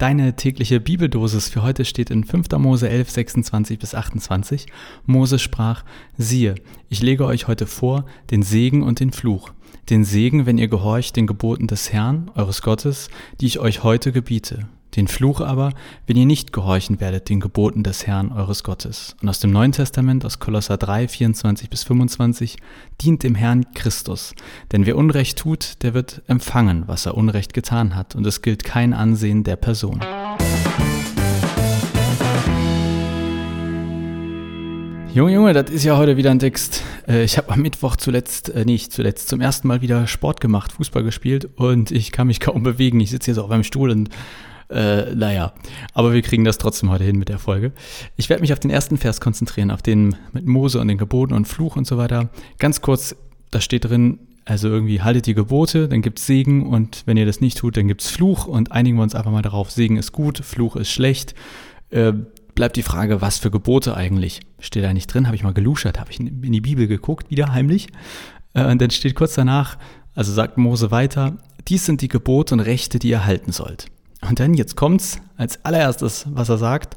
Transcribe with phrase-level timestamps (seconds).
[0.00, 2.48] Deine tägliche Bibeldosis für heute steht in 5.
[2.56, 4.64] Mose 11, 26 bis 28.
[5.04, 5.84] Mose sprach,
[6.16, 6.54] siehe,
[6.88, 9.50] ich lege euch heute vor den Segen und den Fluch.
[9.90, 13.10] Den Segen, wenn ihr gehorcht den Geboten des Herrn, eures Gottes,
[13.42, 15.72] die ich euch heute gebiete den Fluch aber,
[16.06, 19.16] wenn ihr nicht gehorchen werdet den Geboten des Herrn eures Gottes.
[19.22, 22.56] Und aus dem Neuen Testament, aus Kolosser 3, 24 bis 25,
[23.00, 24.34] dient dem Herrn Christus.
[24.72, 28.64] Denn wer Unrecht tut, der wird empfangen, was er Unrecht getan hat, und es gilt
[28.64, 30.00] kein Ansehen der Person.
[35.12, 36.84] Junge, Junge, das ist ja heute wieder ein Text.
[37.08, 40.70] Äh, ich habe am Mittwoch zuletzt, äh, nicht zuletzt, zum ersten Mal wieder Sport gemacht,
[40.70, 43.00] Fußball gespielt und ich kann mich kaum bewegen.
[43.00, 44.08] Ich sitze jetzt auf meinem Stuhl und
[44.70, 45.52] äh, naja,
[45.94, 47.72] aber wir kriegen das trotzdem heute hin mit der Folge.
[48.16, 51.34] Ich werde mich auf den ersten Vers konzentrieren, auf den mit Mose und den Geboten
[51.34, 52.30] und Fluch und so weiter.
[52.58, 53.16] Ganz kurz,
[53.50, 57.26] da steht drin, also irgendwie haltet die Gebote, dann gibt es Segen und wenn ihr
[57.26, 59.96] das nicht tut, dann gibt es Fluch und einigen wir uns einfach mal darauf, Segen
[59.96, 61.34] ist gut, Fluch ist schlecht.
[61.90, 62.12] Äh,
[62.54, 64.40] bleibt die Frage, was für Gebote eigentlich?
[64.58, 67.52] Steht da nicht drin, habe ich mal geluschert, habe ich in die Bibel geguckt, wieder
[67.52, 67.88] heimlich.
[68.54, 69.78] Äh, und dann steht kurz danach,
[70.14, 73.86] also sagt Mose weiter, dies sind die Gebote und Rechte, die ihr halten sollt.
[74.30, 76.96] Und dann, jetzt kommt's, als allererstes, was er sagt,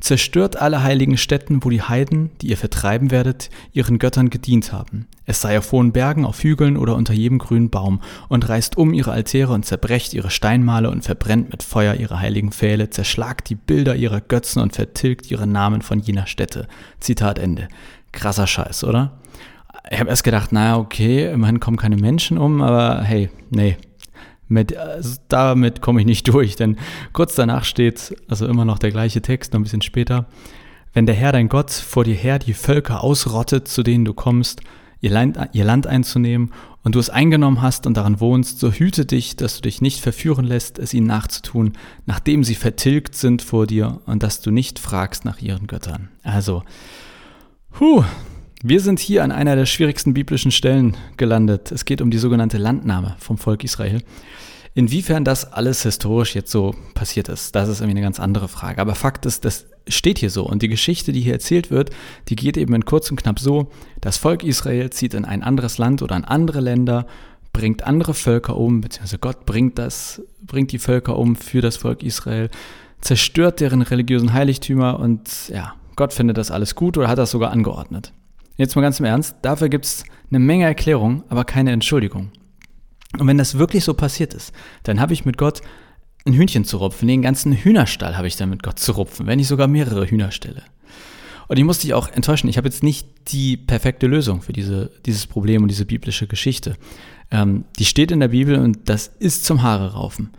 [0.00, 5.06] zerstört alle heiligen Städten, wo die Heiden, die ihr vertreiben werdet, ihren Göttern gedient haben.
[5.26, 8.00] Es sei auf hohen Bergen, auf Hügeln oder unter jedem grünen Baum,
[8.30, 12.52] und reißt um ihre Altäre und zerbrecht ihre Steinmale und verbrennt mit Feuer ihre heiligen
[12.52, 16.68] Pfähle, zerschlagt die Bilder ihrer Götzen und vertilgt ihre Namen von jener Stätte.
[17.00, 17.68] Zitat Ende.
[18.12, 19.20] Krasser Scheiß, oder?
[19.90, 23.76] Ich habe erst gedacht, naja, okay, immerhin kommen keine Menschen um, aber hey, nee,
[24.52, 26.76] mit, also damit komme ich nicht durch, denn
[27.12, 30.26] kurz danach steht, also immer noch der gleiche Text, noch ein bisschen später,
[30.92, 34.60] wenn der Herr dein Gott vor dir her die Völker ausrottet, zu denen du kommst,
[35.00, 39.06] ihr Land, ihr Land einzunehmen und du es eingenommen hast und daran wohnst, so hüte
[39.06, 41.72] dich, dass du dich nicht verführen lässt, es ihnen nachzutun,
[42.06, 46.08] nachdem sie vertilgt sind vor dir und dass du nicht fragst nach ihren Göttern.
[46.22, 46.62] Also,
[47.80, 48.04] huh,
[48.62, 51.72] wir sind hier an einer der schwierigsten biblischen Stellen gelandet.
[51.72, 54.02] Es geht um die sogenannte Landnahme vom Volk Israel.
[54.74, 58.80] Inwiefern das alles historisch jetzt so passiert ist, das ist irgendwie eine ganz andere Frage.
[58.80, 60.46] Aber Fakt ist, das steht hier so.
[60.46, 61.90] Und die Geschichte, die hier erzählt wird,
[62.28, 63.70] die geht eben in kurz und knapp so,
[64.00, 67.06] das Volk Israel zieht in ein anderes Land oder in andere Länder,
[67.52, 72.02] bringt andere Völker um, beziehungsweise Gott bringt das, bringt die Völker um für das Volk
[72.02, 72.48] Israel,
[73.00, 77.50] zerstört deren religiösen Heiligtümer und ja, Gott findet das alles gut oder hat das sogar
[77.50, 78.12] angeordnet.
[78.62, 82.30] Jetzt mal ganz im Ernst, dafür gibt es eine Menge Erklärung, aber keine Entschuldigung.
[83.18, 84.52] Und wenn das wirklich so passiert ist,
[84.84, 85.62] dann habe ich mit Gott
[86.24, 87.08] ein Hühnchen zu rupfen.
[87.08, 90.62] Den ganzen Hühnerstall habe ich dann mit Gott zu rupfen, wenn ich sogar mehrere Hühnerställe.
[91.48, 92.48] Und ich musste dich auch enttäuschen.
[92.48, 96.76] Ich habe jetzt nicht die perfekte Lösung für diese, dieses Problem und diese biblische Geschichte.
[97.32, 100.30] Ähm, die steht in der Bibel und das ist zum Haare raufen.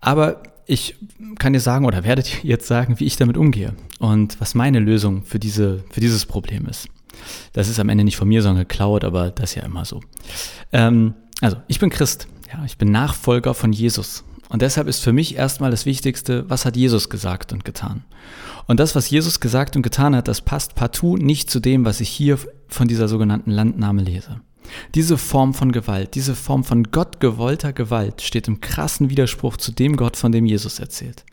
[0.00, 0.94] Aber ich
[1.40, 4.78] kann dir sagen oder werde dir jetzt sagen, wie ich damit umgehe und was meine
[4.78, 6.88] Lösung für, diese, für dieses Problem ist.
[7.52, 10.00] Das ist am Ende nicht von mir, sondern geklaut, aber das ist ja immer so.
[10.72, 12.28] Ähm, also, ich bin Christ.
[12.52, 14.24] Ja, ich bin Nachfolger von Jesus.
[14.48, 18.04] Und deshalb ist für mich erstmal das Wichtigste, was hat Jesus gesagt und getan?
[18.66, 22.00] Und das, was Jesus gesagt und getan hat, das passt partout nicht zu dem, was
[22.00, 24.40] ich hier von dieser sogenannten Landnahme lese.
[24.94, 29.72] Diese Form von Gewalt, diese Form von Gott gewollter Gewalt steht im krassen Widerspruch zu
[29.72, 31.24] dem Gott, von dem Jesus erzählt.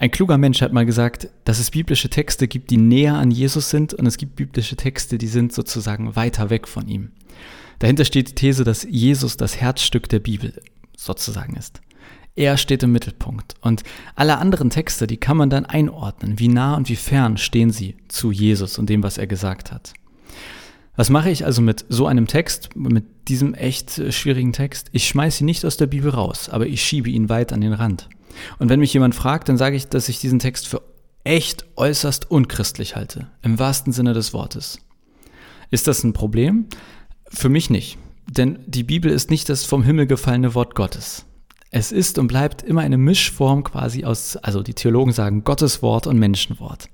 [0.00, 3.68] Ein kluger Mensch hat mal gesagt, dass es biblische Texte gibt, die näher an Jesus
[3.68, 7.10] sind und es gibt biblische Texte, die sind sozusagen weiter weg von ihm.
[7.80, 10.60] Dahinter steht die These, dass Jesus das Herzstück der Bibel
[10.96, 11.80] sozusagen ist.
[12.36, 13.82] Er steht im Mittelpunkt und
[14.14, 17.96] alle anderen Texte, die kann man dann einordnen, wie nah und wie fern stehen sie
[18.06, 19.94] zu Jesus und dem, was er gesagt hat.
[20.94, 24.90] Was mache ich also mit so einem Text, mit diesem echt schwierigen Text?
[24.92, 27.72] Ich schmeiße ihn nicht aus der Bibel raus, aber ich schiebe ihn weit an den
[27.72, 28.08] Rand.
[28.58, 30.82] Und wenn mich jemand fragt, dann sage ich, dass ich diesen Text für
[31.24, 34.78] echt äußerst unchristlich halte, im wahrsten Sinne des Wortes.
[35.70, 36.66] Ist das ein Problem?
[37.28, 41.26] Für mich nicht, denn die Bibel ist nicht das vom Himmel gefallene Wort Gottes.
[41.70, 46.06] Es ist und bleibt immer eine Mischform quasi aus, also die Theologen sagen Gottes Wort
[46.06, 46.88] und Menschenwort.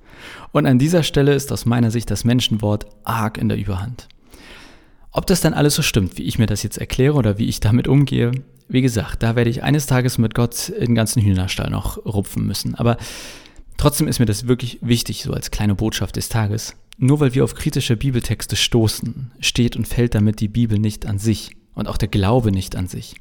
[0.50, 4.08] Und an dieser Stelle ist aus meiner Sicht das Menschenwort arg in der Überhand.
[5.16, 7.61] Ob das dann alles so stimmt, wie ich mir das jetzt erkläre oder wie ich
[7.61, 8.32] damit umgehe,
[8.69, 12.75] wie gesagt, da werde ich eines Tages mit Gott den ganzen Hühnerstall noch rupfen müssen.
[12.75, 12.96] Aber
[13.76, 16.75] trotzdem ist mir das wirklich wichtig, so als kleine Botschaft des Tages.
[16.99, 21.20] Nur weil wir auf kritische Bibeltexte stoßen, steht und fällt damit die Bibel nicht an
[21.20, 23.14] sich und auch der Glaube nicht an sich.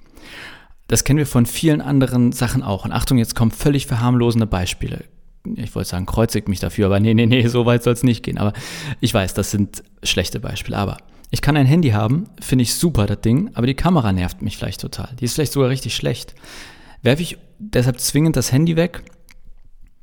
[0.88, 2.86] Das kennen wir von vielen anderen Sachen auch.
[2.86, 5.04] Und Achtung, jetzt kommen völlig verharmlosende Beispiele.
[5.56, 8.24] Ich wollte sagen, kreuzigt mich dafür, aber nee, nee, nee, so weit soll es nicht
[8.24, 8.40] gehen.
[8.40, 8.54] Aber
[9.00, 10.78] ich weiß, das sind schlechte Beispiele.
[10.78, 10.98] Aber
[11.34, 14.56] ich kann ein Handy haben, finde ich super, das Ding, aber die Kamera nervt mich
[14.56, 15.16] vielleicht total.
[15.20, 16.36] Die ist vielleicht sogar richtig schlecht.
[17.02, 19.02] Werfe ich deshalb zwingend das Handy weg?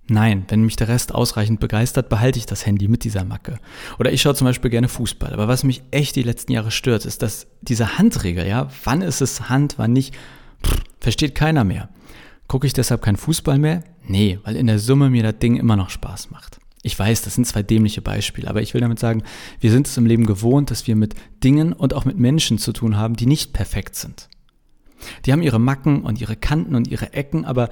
[0.09, 3.61] Nein, wenn mich der Rest ausreichend begeistert, behalte ich das Handy mit dieser Macke.
[4.01, 5.33] Oder ich schaue zum Beispiel gerne Fußball.
[5.33, 9.21] Aber was mich echt die letzten Jahre stört, ist, dass diese Handregel, ja, wann ist
[9.21, 10.17] es Hand, wann nicht,
[10.67, 11.91] pff, versteht keiner mehr.
[12.49, 13.85] Gucke ich deshalb kein Fußball mehr?
[14.03, 16.59] Nee, weil in der Summe mir das Ding immer noch Spaß macht.
[16.83, 19.23] Ich weiß, das sind zwei dämliche Beispiele, aber ich will damit sagen,
[19.61, 22.73] wir sind es im Leben gewohnt, dass wir mit Dingen und auch mit Menschen zu
[22.73, 24.29] tun haben, die nicht perfekt sind.
[25.25, 27.69] Die haben ihre Macken und ihre Kanten und ihre Ecken, aber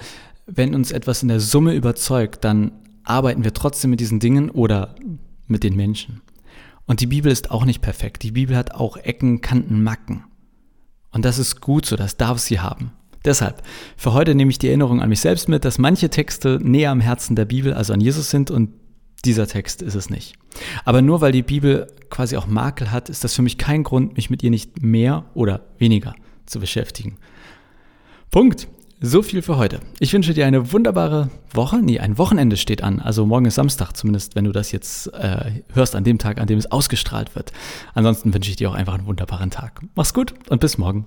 [0.46, 2.72] wenn uns etwas in der Summe überzeugt, dann
[3.04, 4.94] arbeiten wir trotzdem mit diesen Dingen oder
[5.46, 6.20] mit den Menschen.
[6.86, 8.22] Und die Bibel ist auch nicht perfekt.
[8.22, 10.24] Die Bibel hat auch Ecken, Kanten, Macken.
[11.10, 12.92] Und das ist gut so, das darf sie haben.
[13.24, 13.62] Deshalb,
[13.96, 17.00] für heute nehme ich die Erinnerung an mich selbst mit, dass manche Texte näher am
[17.00, 18.70] Herzen der Bibel, also an Jesus sind und
[19.24, 20.34] dieser Text ist es nicht.
[20.84, 24.16] Aber nur weil die Bibel quasi auch Makel hat, ist das für mich kein Grund,
[24.16, 26.14] mich mit ihr nicht mehr oder weniger
[26.46, 27.16] zu beschäftigen.
[28.30, 28.68] Punkt.
[29.00, 29.78] So viel für heute.
[30.00, 31.78] Ich wünsche dir eine wunderbare Woche.
[31.80, 32.98] Nee, ein Wochenende steht an.
[32.98, 36.48] Also morgen ist Samstag, zumindest wenn du das jetzt äh, hörst, an dem Tag, an
[36.48, 37.52] dem es ausgestrahlt wird.
[37.94, 39.82] Ansonsten wünsche ich dir auch einfach einen wunderbaren Tag.
[39.94, 41.06] Mach's gut und bis morgen.